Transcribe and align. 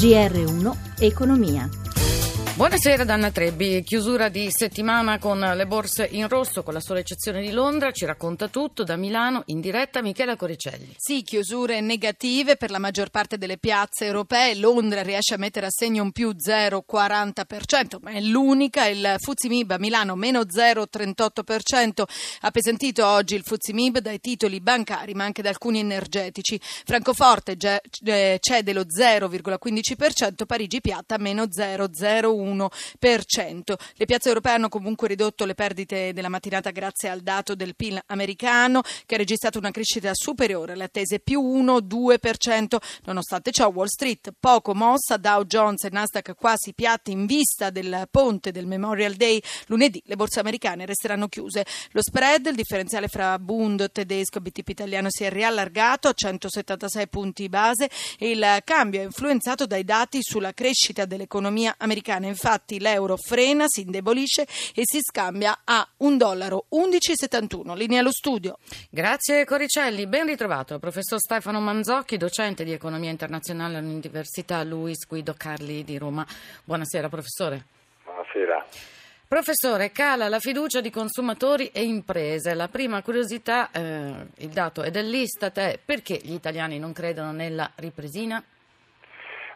GR1 0.00 0.72
Economia. 1.00 1.79
Buonasera 2.60 3.04
Danna 3.04 3.30
Trebbi, 3.30 3.82
chiusura 3.82 4.28
di 4.28 4.50
settimana 4.50 5.18
con 5.18 5.40
le 5.40 5.66
borse 5.66 6.06
in 6.10 6.28
rosso 6.28 6.62
con 6.62 6.74
la 6.74 6.80
sola 6.80 6.98
eccezione 6.98 7.40
di 7.40 7.52
Londra, 7.52 7.90
ci 7.90 8.04
racconta 8.04 8.48
tutto 8.48 8.84
da 8.84 8.96
Milano 8.96 9.44
in 9.46 9.62
diretta 9.62 10.02
Michela 10.02 10.36
Coricelli. 10.36 10.92
Sì, 10.98 11.22
chiusure 11.22 11.80
negative 11.80 12.56
per 12.56 12.70
la 12.70 12.78
maggior 12.78 13.08
parte 13.08 13.38
delle 13.38 13.56
piazze 13.56 14.04
europee, 14.04 14.56
Londra 14.56 15.00
riesce 15.00 15.32
a 15.32 15.38
mettere 15.38 15.64
a 15.64 15.70
segno 15.70 16.02
un 16.02 16.12
più 16.12 16.34
0,40%, 16.36 17.96
ma 18.02 18.10
è 18.10 18.20
l'unica, 18.20 18.84
il 18.88 19.14
Fuzimib 19.16 19.70
a 19.70 19.78
Milano 19.78 20.14
meno 20.14 20.40
0,38%, 20.40 22.02
ha 22.42 22.50
pesentito 22.50 23.06
oggi 23.06 23.36
il 23.36 23.42
Fuzimib 23.42 24.00
dai 24.00 24.20
titoli 24.20 24.60
bancari 24.60 25.14
ma 25.14 25.24
anche 25.24 25.40
da 25.40 25.48
alcuni 25.48 25.78
energetici, 25.78 26.60
Francoforte 26.60 27.56
cede 27.56 28.72
lo 28.74 28.82
0,15%, 28.82 30.44
Parigi 30.44 30.82
piatta 30.82 31.16
meno 31.16 31.44
0,01%. 31.44 32.48
Le 32.58 34.06
piazze 34.06 34.28
europee 34.28 34.52
hanno 34.52 34.68
comunque 34.68 35.08
ridotto 35.08 35.44
le 35.44 35.54
perdite 35.54 36.12
della 36.12 36.28
mattinata 36.28 36.70
grazie 36.70 37.08
al 37.08 37.20
dato 37.20 37.54
del 37.54 37.76
PIL 37.76 38.00
americano 38.06 38.82
che 39.06 39.14
ha 39.14 39.18
registrato 39.18 39.58
una 39.58 39.70
crescita 39.70 40.10
superiore 40.14 40.72
alle 40.72 40.84
attese 40.84 41.20
più 41.20 41.40
1-2%. 41.42 42.76
Nonostante 43.04 43.50
ciò 43.50 43.68
Wall 43.68 43.86
Street 43.86 44.32
poco 44.38 44.74
mossa, 44.74 45.16
Dow 45.16 45.44
Jones 45.44 45.84
e 45.84 45.90
Nasdaq 45.90 46.34
quasi 46.34 46.72
piatti 46.74 47.10
in 47.10 47.26
vista 47.26 47.70
del 47.70 48.08
ponte 48.10 48.52
del 48.52 48.66
Memorial 48.66 49.14
Day. 49.14 49.42
Lunedì 49.66 50.02
le 50.06 50.16
borse 50.16 50.40
americane 50.40 50.86
resteranno 50.86 51.28
chiuse. 51.28 51.64
Lo 51.92 52.02
spread, 52.02 52.46
il 52.46 52.54
differenziale 52.54 53.08
fra 53.08 53.38
Bund 53.38 53.90
tedesco 53.92 54.38
e 54.38 54.40
BTP 54.40 54.68
italiano 54.68 55.08
si 55.10 55.24
è 55.24 55.30
riallargato 55.30 56.08
a 56.08 56.12
176 56.12 57.08
punti 57.08 57.48
base 57.48 57.88
il 58.18 58.60
cambio 58.64 59.00
è 59.00 59.04
influenzato 59.04 59.66
dai 59.66 59.84
dati 59.84 60.18
sulla 60.20 60.52
crescita 60.52 61.04
dell'economia 61.04 61.74
americana 61.78 62.26
infatti 62.40 62.80
l'euro 62.80 63.18
frena, 63.18 63.64
si 63.68 63.82
indebolisce 63.82 64.46
e 64.74 64.82
si 64.84 65.00
scambia 65.02 65.60
a 65.62 65.86
1,1171 66.00 66.16
dollaro. 66.16 66.64
Linea 67.74 68.00
allo 68.00 68.10
studio. 68.10 68.56
Grazie 68.88 69.44
Coricelli, 69.44 70.06
ben 70.06 70.26
ritrovato 70.26 70.78
professor 70.78 71.20
Stefano 71.20 71.60
Manzocchi, 71.60 72.16
docente 72.16 72.64
di 72.64 72.72
economia 72.72 73.10
internazionale 73.10 73.76
all'Università 73.76 74.64
Luis 74.64 75.06
Guido 75.06 75.34
Carli 75.36 75.84
di 75.84 75.98
Roma. 75.98 76.26
Buonasera 76.64 77.10
professore. 77.10 77.64
Buonasera. 78.04 78.64
Professore, 79.28 79.92
cala 79.92 80.28
la 80.28 80.40
fiducia 80.40 80.80
di 80.80 80.90
consumatori 80.90 81.68
e 81.68 81.84
imprese. 81.84 82.54
La 82.54 82.66
prima 82.66 83.00
curiosità, 83.00 83.70
eh, 83.70 84.26
il 84.38 84.48
dato 84.48 84.82
è 84.82 84.90
dell'Istat, 84.90 85.58
è 85.58 85.78
perché 85.82 86.18
gli 86.20 86.32
italiani 86.32 86.80
non 86.80 86.92
credono 86.92 87.30
nella 87.30 87.70
ripresina? 87.76 88.42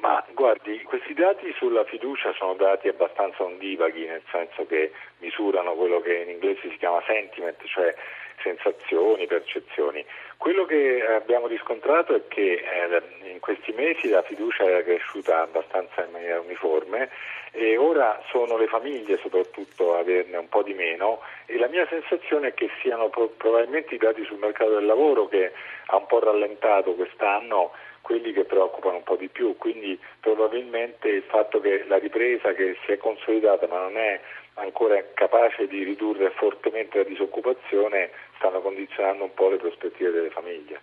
Ma 0.00 0.24
guardi, 0.32 0.80
questi 0.82 1.12
dati 1.12 1.52
sulla 1.56 1.84
fiducia 1.84 2.32
sono 2.34 2.54
dati 2.54 2.88
abbastanza 2.88 3.42
ondivaghi, 3.42 4.06
nel 4.06 4.22
senso 4.30 4.64
che 4.66 4.92
misurano 5.18 5.74
quello 5.74 6.00
che 6.00 6.14
in 6.14 6.30
inglese 6.30 6.68
si 6.70 6.76
chiama 6.76 7.02
sentiment, 7.06 7.56
cioè 7.66 7.94
sensazioni, 8.42 9.26
percezioni. 9.26 10.04
Quello 10.36 10.64
che 10.64 11.04
abbiamo 11.06 11.46
riscontrato 11.46 12.14
è 12.14 12.22
che 12.28 12.62
eh, 12.62 13.30
in 13.30 13.40
questi 13.40 13.72
mesi 13.72 14.08
la 14.08 14.22
fiducia 14.22 14.64
è 14.64 14.84
cresciuta 14.84 15.42
abbastanza 15.42 16.04
in 16.04 16.12
maniera 16.12 16.40
uniforme 16.40 17.10
e 17.50 17.76
ora 17.76 18.22
sono 18.30 18.56
le 18.56 18.68
famiglie 18.68 19.18
soprattutto 19.18 19.94
a 19.94 20.00
averne 20.00 20.36
un 20.36 20.48
po' 20.48 20.62
di 20.62 20.74
meno 20.74 21.20
e 21.46 21.58
la 21.58 21.66
mia 21.66 21.86
sensazione 21.88 22.48
è 22.48 22.54
che 22.54 22.70
siano 22.80 23.08
pro- 23.08 23.32
probabilmente 23.36 23.94
i 23.94 23.98
dati 23.98 24.24
sul 24.24 24.38
mercato 24.38 24.74
del 24.74 24.86
lavoro 24.86 25.26
che 25.26 25.52
ha 25.86 25.96
un 25.96 26.06
po' 26.06 26.20
rallentato 26.20 26.94
quest'anno 26.94 27.72
quelli 28.02 28.32
che 28.32 28.44
preoccupano 28.44 28.96
un 28.96 29.02
po' 29.02 29.16
di 29.16 29.28
più, 29.28 29.56
quindi 29.58 29.98
probabilmente 30.20 31.08
il 31.08 31.24
fatto 31.24 31.60
che 31.60 31.84
la 31.86 31.98
ripresa 31.98 32.54
che 32.54 32.76
si 32.84 32.92
è 32.92 32.96
consolidata 32.96 33.66
ma 33.66 33.80
non 33.80 33.98
è 33.98 34.18
ancora 34.58 35.02
capace 35.14 35.66
di 35.66 35.82
ridurre 35.82 36.30
fortemente 36.30 36.98
la 36.98 37.04
disoccupazione 37.04 38.10
stanno 38.36 38.60
condizionando 38.60 39.24
un 39.24 39.34
po' 39.34 39.48
le 39.48 39.56
prospettive 39.56 40.10
delle 40.10 40.30
famiglie. 40.30 40.80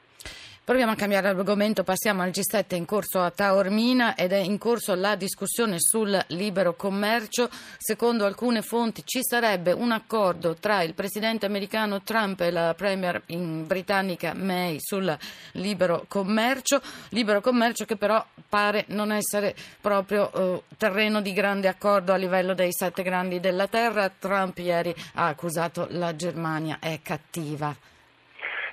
Proviamo 0.66 0.94
a 0.94 0.96
cambiare 0.96 1.28
argomento, 1.28 1.84
passiamo 1.84 2.24
al 2.24 2.32
G7 2.32 2.74
in 2.74 2.86
corso 2.86 3.22
a 3.22 3.30
Taormina 3.30 4.16
ed 4.16 4.32
è 4.32 4.38
in 4.38 4.58
corso 4.58 4.96
la 4.96 5.16
discussione 5.16 5.76
sul 5.78 6.20
libero 6.30 6.74
commercio. 6.74 7.52
Secondo 7.78 8.26
alcune 8.26 8.64
fonti 8.64 9.04
ci 9.06 9.20
sarebbe 9.22 9.74
un 9.74 9.92
accordo 9.92 10.56
tra 10.56 10.82
il 10.82 10.96
presidente 10.96 11.46
americano 11.46 12.02
Trump 12.02 12.42
e 12.42 12.50
la 12.50 12.74
premier 12.74 13.22
britannica 13.28 14.34
May 14.34 14.78
sul 14.80 15.16
libero 15.52 16.06
commercio, 16.08 16.82
libero 17.10 17.42
commercio 17.42 17.86
che 17.86 17.96
però 17.96 18.26
pare 18.50 18.86
non 18.88 19.12
essere 19.12 19.54
proprio 19.80 20.34
eh, 20.34 20.64
terreno 20.78 21.22
di 21.22 21.32
grande 21.34 21.68
accordo 21.68 22.12
a 22.12 22.16
livello 22.16 22.56
dei 22.56 22.74
sette 22.74 23.04
grandi 23.04 23.40
della 23.40 23.68
terra. 23.68 24.10
Trump 24.10 24.58
ieri 24.58 24.96
ha 25.14 25.28
accusato 25.28 25.86
la 25.92 26.16
Germania 26.16 26.80
è 26.80 27.02
cattiva. 27.04 27.94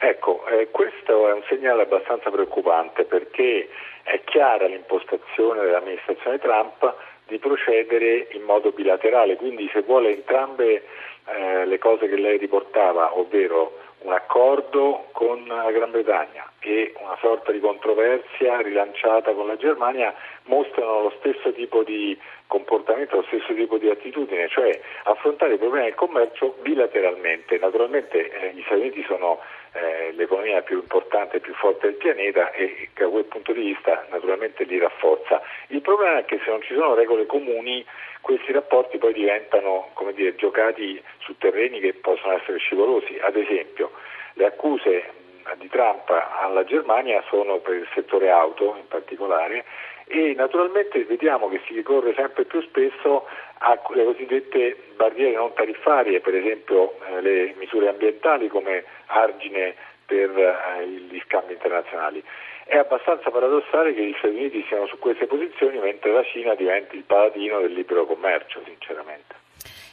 Ecco, 0.04 0.44
eh, 0.48 0.68
questo 0.72 1.28
è 1.28 1.32
un 1.32 1.44
segnale 1.46 1.82
abbastanza 1.82 2.28
preoccupante 2.28 3.04
perché 3.04 3.68
è 4.02 4.20
chiara 4.24 4.66
l'impostazione 4.66 5.62
dell'amministrazione 5.62 6.40
Trump 6.40 6.92
di 7.28 7.38
procedere 7.38 8.26
in 8.32 8.42
modo 8.42 8.72
bilaterale, 8.72 9.36
quindi 9.36 9.70
se 9.72 9.82
vuole 9.82 10.10
entrambe 10.10 10.82
eh, 11.26 11.66
le 11.66 11.78
cose 11.78 12.08
che 12.08 12.16
lei 12.16 12.36
riportava, 12.38 13.16
ovvero 13.16 13.78
un 14.00 14.12
accordo 14.12 15.06
con 15.12 15.44
la 15.46 15.70
Gran 15.70 15.92
Bretagna 15.92 16.50
e 16.58 16.92
una 17.00 17.16
sorta 17.20 17.52
di 17.52 17.60
controversia 17.60 18.60
rilanciata 18.60 19.32
con 19.32 19.46
la 19.46 19.56
Germania 19.56 20.12
mostrano 20.46 21.02
lo 21.02 21.12
stesso 21.18 21.52
tipo 21.52 21.84
di 21.84 22.18
comportamento, 22.48 23.16
lo 23.16 23.24
stesso 23.28 23.54
tipo 23.54 23.78
di 23.78 23.88
attitudine, 23.88 24.48
cioè 24.48 24.80
affrontare 25.04 25.54
i 25.54 25.58
problemi 25.58 25.84
del 25.86 25.94
commercio 25.94 26.56
bilateralmente. 26.60 27.56
Naturalmente 27.58 28.30
eh, 28.30 28.52
gli 28.54 28.62
Stati 28.62 28.80
Uniti 28.80 29.04
sono 29.04 29.38
eh, 29.72 30.12
l'economia 30.12 30.62
più 30.62 30.78
importante 30.78 31.36
e 31.36 31.40
più 31.40 31.54
forte 31.54 31.86
del 31.86 31.96
pianeta 31.96 32.52
e 32.52 32.88
da 32.94 33.08
quel 33.08 33.24
punto 33.24 33.52
di 33.52 33.60
vista 33.62 34.06
naturalmente 34.10 34.64
li 34.64 34.78
rafforza. 34.78 35.40
Il 35.68 35.80
problema 35.80 36.18
è 36.18 36.24
che 36.24 36.40
se 36.44 36.50
non 36.50 36.62
ci 36.62 36.74
sono 36.74 36.94
regole 36.94 37.26
comuni 37.26 37.84
questi 38.20 38.52
rapporti 38.52 38.98
poi 38.98 39.12
diventano 39.12 39.90
dire, 40.14 40.34
giocati 40.36 41.02
su 41.18 41.36
terreni 41.38 41.80
che 41.80 41.94
possono 41.94 42.36
essere 42.36 42.58
scivolosi. 42.58 43.18
Ad 43.20 43.36
esempio 43.36 43.92
le 44.34 44.46
accuse 44.46 45.20
di 45.56 45.68
Trump 45.68 46.10
alla 46.40 46.64
Germania 46.64 47.22
sono 47.28 47.58
per 47.58 47.74
il 47.74 47.88
settore 47.94 48.30
auto 48.30 48.76
in 48.76 48.86
particolare 48.88 49.64
e 50.06 50.34
naturalmente 50.36 51.04
vediamo 51.04 51.48
che 51.48 51.60
si 51.66 51.74
ricorre 51.74 52.14
sempre 52.14 52.44
più 52.44 52.60
spesso 52.62 53.26
alle 53.58 54.04
cosiddette 54.04 54.76
barriere 54.96 55.36
non 55.36 55.54
tariffarie, 55.54 56.20
per 56.20 56.34
esempio 56.34 56.94
eh, 57.06 57.20
le 57.20 57.54
misure 57.56 57.88
ambientali 57.88 58.48
come 58.48 58.84
argine 59.06 59.74
per 60.04 60.30
eh, 60.36 60.86
gli 60.86 61.20
scambi 61.24 61.52
internazionali. 61.52 62.22
È 62.64 62.76
abbastanza 62.76 63.30
paradossale 63.30 63.94
che 63.94 64.04
gli 64.04 64.14
Stati 64.18 64.34
Uniti 64.34 64.64
siano 64.68 64.86
su 64.86 64.98
queste 64.98 65.26
posizioni 65.26 65.78
mentre 65.78 66.12
la 66.12 66.24
Cina 66.24 66.54
diventi 66.54 66.96
il 66.96 67.04
paladino 67.04 67.60
del 67.60 67.72
libero 67.72 68.04
commercio, 68.06 68.60
sinceramente. 68.64 69.41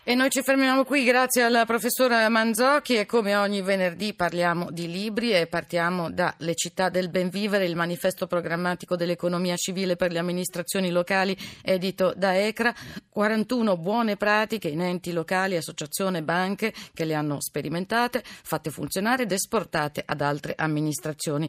E 0.10 0.16
noi 0.16 0.32
ci 0.32 0.42
fermiamo 0.42 0.86
qui, 0.86 1.04
grazie 1.04 1.44
al 1.44 1.66
professor 1.68 2.10
Manzocchi 2.30 2.96
e 2.96 3.06
come 3.06 3.36
ogni 3.36 3.62
venerdì 3.62 4.16
parliamo 4.16 4.72
di 4.72 4.90
libri 4.90 5.34
e 5.34 5.46
partiamo 5.46 6.10
da 6.10 6.34
Le 6.40 6.56
città 6.56 6.90
del 6.90 7.12
ben 7.12 7.30
vivere, 7.30 7.66
il 7.66 7.76
manifesto 7.76 8.26
programmatico 8.26 8.96
dell'economia 8.96 9.56
civile 9.56 9.96
per 9.98 10.12
le 10.12 10.18
amministrazioni 10.18 10.90
locali 10.90 11.38
edito 11.62 12.12
da 12.18 12.36
ECRA, 12.36 12.74
41 13.08 13.78
buone 13.78 14.18
pratiche 14.18 14.68
in 14.68 14.82
enti 14.82 15.12
locali, 15.12 15.56
associazioni 15.56 16.18
e 16.18 16.24
banche 16.24 16.74
che 16.92 17.06
le 17.06 17.14
hanno 17.14 17.40
sperimentate, 17.40 18.24
fatte 18.26 18.72
funzionare 18.72 19.24
ed 19.24 19.32
esportate 19.32 20.02
ad 20.04 20.22
altre 20.22 20.56
amministrazioni. 20.58 21.48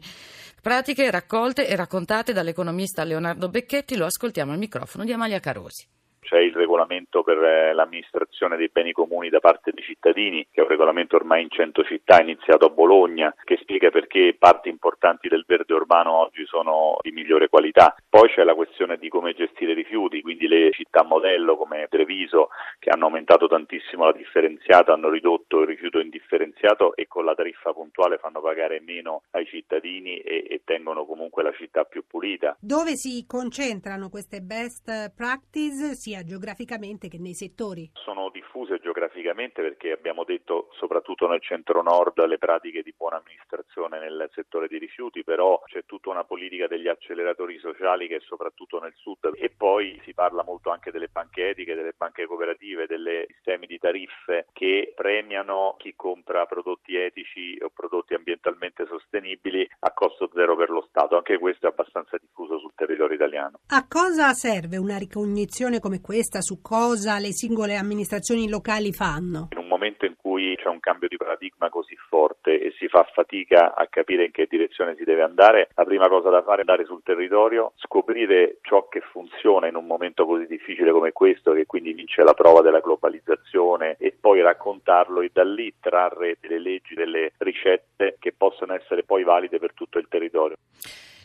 Pratiche 0.61 1.09
raccolte 1.09 1.67
e 1.67 1.75
raccontate 1.75 2.31
dall'economista 2.31 3.03
Leonardo 3.03 3.49
Becchetti, 3.49 3.95
lo 3.95 4.05
ascoltiamo 4.05 4.51
al 4.51 4.59
microfono 4.59 5.03
di 5.03 5.13
Amalia 5.13 5.39
Carosi 5.39 5.99
c'è 6.31 6.39
il 6.39 6.53
regolamento 6.53 7.23
per 7.23 7.43
eh, 7.43 7.73
l'amministrazione 7.73 8.55
dei 8.55 8.69
beni 8.71 8.93
comuni 8.93 9.27
da 9.27 9.41
parte 9.41 9.71
dei 9.73 9.83
cittadini, 9.83 10.47
che 10.49 10.61
è 10.61 10.63
un 10.63 10.69
regolamento 10.69 11.17
ormai 11.17 11.41
in 11.41 11.49
100 11.49 11.83
città, 11.83 12.21
iniziato 12.21 12.65
a 12.65 12.69
Bologna, 12.69 13.35
che 13.43 13.57
spiega 13.59 13.89
perché 13.89 14.33
parti 14.39 14.69
importanti 14.69 15.27
del 15.27 15.43
verde 15.45 15.73
urbano 15.73 16.13
oggi 16.13 16.45
sono 16.45 16.95
di 17.01 17.11
migliore 17.11 17.49
qualità. 17.49 17.93
Poi 18.07 18.29
c'è 18.29 18.45
la 18.45 18.55
questione 18.55 18.97
di 18.97 19.09
come 19.09 19.33
gestire 19.33 19.73
i 19.73 19.75
rifiuti, 19.75 20.21
quindi 20.21 20.47
le 20.47 20.71
città 20.71 21.03
modello 21.03 21.57
come 21.57 21.87
Treviso, 21.89 22.47
che 22.79 22.89
hanno 22.89 23.07
aumentato 23.07 23.47
tantissimo 23.47 24.05
la 24.05 24.13
differenziata, 24.13 24.93
hanno 24.93 25.09
ridotto 25.09 25.59
il 25.59 25.67
rifiuto 25.67 25.99
indifferenziato 25.99 26.95
e 26.95 27.07
con 27.07 27.25
la 27.25 27.35
tariffa 27.35 27.73
puntuale 27.73 28.19
fanno 28.19 28.39
pagare 28.39 28.79
meno 28.79 29.23
ai 29.31 29.45
cittadini 29.47 30.19
e, 30.19 30.45
e 30.47 30.61
tengono 30.63 31.05
comunque 31.05 31.43
la 31.43 31.51
città 31.51 31.83
più 31.83 32.05
pulita. 32.07 32.55
Dove 32.61 32.95
si 32.95 33.25
concentrano 33.27 34.07
queste 34.07 34.39
best 34.39 35.13
practice 35.13 35.95
sia 35.95 36.20
geograficamente 36.23 37.07
che 37.07 37.17
nei 37.19 37.33
settori? 37.33 37.89
Sono 37.93 38.29
diffuse 38.29 38.79
geograficamente 38.79 39.61
perché 39.61 39.91
abbiamo 39.91 40.23
detto 40.23 40.69
soprattutto 40.73 41.27
nel 41.27 41.41
centro-nord 41.41 42.25
le 42.25 42.37
pratiche 42.37 42.81
di 42.81 42.93
buona 42.95 43.17
amministrazione 43.17 43.99
nel 43.99 44.29
settore 44.33 44.67
dei 44.67 44.79
rifiuti, 44.79 45.23
però 45.23 45.61
c'è 45.65 45.85
tutta 45.85 46.09
una 46.09 46.23
politica 46.23 46.67
degli 46.67 46.87
acceleratori 46.87 47.59
sociali 47.59 48.07
che 48.07 48.17
è 48.17 48.21
soprattutto 48.21 48.79
nel 48.79 48.93
sud 48.95 49.31
e 49.35 49.49
poi 49.49 49.99
si 50.03 50.13
parla 50.13 50.43
molto 50.43 50.69
anche 50.69 50.91
delle 50.91 51.07
banche 51.07 51.49
etiche, 51.49 51.75
delle 51.75 51.93
banche 51.95 52.25
cooperative, 52.25 52.87
dei 52.87 53.25
sistemi 53.27 53.67
di 53.67 53.77
tariffe 53.77 54.47
che 54.53 54.93
premiano 54.95 55.75
chi 55.77 55.93
compra 55.95 56.45
prodotti 56.45 56.95
etici 56.95 57.57
o 57.61 57.69
prodotti 57.69 58.13
ambientalmente 58.13 58.85
sostenibili 58.85 59.67
a 59.79 59.91
costo 59.91 60.29
zero 60.33 60.55
per 60.55 60.69
lo 60.69 60.85
Stato. 60.87 61.15
Anche 61.15 61.37
questo 61.37 61.67
è 61.67 61.69
abbastanza 61.69 62.17
diffuso 62.17 62.59
territorio 62.91 63.15
italiano. 63.15 63.59
A 63.67 63.87
cosa 63.87 64.33
serve 64.33 64.77
una 64.77 64.97
ricognizione 64.97 65.79
come 65.79 66.01
questa? 66.01 66.41
Su 66.41 66.61
cosa 66.61 67.19
le 67.19 67.31
singole 67.31 67.75
amministrazioni 67.75 68.49
locali 68.49 68.91
fanno? 68.91 69.47
In 69.51 69.59
un 69.59 69.67
momento 69.67 70.05
in 70.05 70.15
cui 70.17 70.55
c'è 70.57 70.67
un 70.67 70.79
cambio 70.79 71.07
di 71.07 71.15
paradigma 71.15 71.69
così 71.69 71.95
forte 72.09 72.59
e 72.61 72.73
si 72.77 72.87
fa 72.87 73.07
fatica 73.13 73.73
a 73.73 73.87
capire 73.87 74.25
in 74.25 74.31
che 74.31 74.47
direzione 74.49 74.95
si 74.97 75.03
deve 75.03 75.23
andare, 75.23 75.69
la 75.75 75.85
prima 75.85 76.09
cosa 76.09 76.29
da 76.29 76.43
fare 76.43 76.57
è 76.57 76.59
andare 76.61 76.85
sul 76.85 77.01
territorio, 77.03 77.73
scoprire 77.77 78.57
ciò 78.61 78.87
che 78.89 78.99
funziona 78.99 79.67
in 79.67 79.75
un 79.75 79.85
momento 79.85 80.25
così 80.25 80.45
difficile 80.45 80.91
come 80.91 81.11
questo, 81.11 81.53
che 81.53 81.65
quindi 81.65 81.93
vince 81.93 82.23
la 82.23 82.33
prova 82.33 82.61
della 82.61 82.79
globalizzazione 82.79 83.95
e 83.97 84.15
poi 84.19 84.41
raccontarlo 84.41 85.21
e 85.21 85.29
da 85.31 85.43
lì 85.43 85.73
trarre 85.79 86.37
delle 86.41 86.59
leggi, 86.59 86.93
delle 86.93 87.31
ricette 87.37 88.17
che 88.19 88.33
possono 88.33 88.73
essere 88.73 89.03
poi 89.03 89.23
valide 89.23 89.59
per 89.59 89.73
tutto 89.73 89.97
il 89.97 90.07
territorio. 90.09 90.57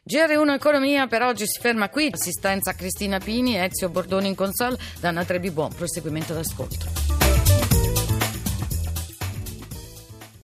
GR1 0.08 0.52
Economia 0.52 1.08
per 1.08 1.22
oggi 1.22 1.48
si 1.48 1.58
ferma 1.58 1.88
qui. 1.88 2.08
Assistenza 2.12 2.74
Cristina 2.74 3.18
Pini, 3.18 3.58
Ezio 3.58 3.88
Bordoni 3.88 4.28
in 4.28 4.36
console, 4.36 4.78
Danna 5.00 5.24
Trebi, 5.24 5.50
buon 5.50 5.74
proseguimento 5.74 6.32
d'ascolto. 6.32 6.95